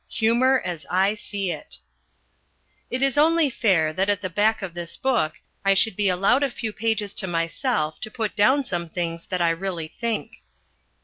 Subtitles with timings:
[0.13, 1.77] Humour as I See It
[2.89, 6.41] It is only fair that at the back of this book I should be allowed
[6.41, 10.37] a few pages to myself to put down some things that I really think.